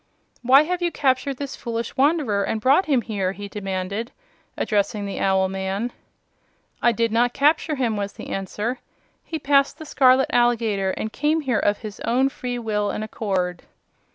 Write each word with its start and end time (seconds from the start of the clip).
"Why 0.41 0.63
have 0.63 0.81
you 0.81 0.91
captured 0.91 1.37
this 1.37 1.55
foolish 1.55 1.95
wanderer 1.95 2.43
and 2.43 2.59
brought 2.59 2.87
him 2.87 3.03
here?" 3.03 3.33
he 3.33 3.47
demanded, 3.47 4.11
addressing 4.57 5.05
the 5.05 5.19
owl 5.19 5.47
man. 5.47 5.91
"I 6.81 6.91
did 6.91 7.11
not 7.11 7.35
capture 7.35 7.75
him," 7.75 7.95
was 7.97 8.13
the 8.13 8.29
answer. 8.31 8.79
"He 9.23 9.37
passed 9.37 9.77
the 9.77 9.85
scarlet 9.85 10.31
alligator 10.33 10.89
and 10.89 11.13
came 11.13 11.41
here 11.41 11.59
of 11.59 11.77
his 11.77 11.99
own 11.99 12.29
free 12.29 12.57
will 12.57 12.89
and 12.89 13.03
accord." 13.03 13.61